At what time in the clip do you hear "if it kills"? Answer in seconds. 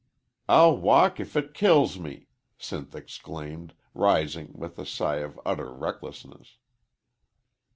1.19-1.99